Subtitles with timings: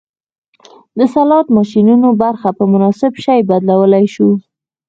[0.97, 4.29] د سلاټ ماشینونو برخه په مناسب شي بدلولی شو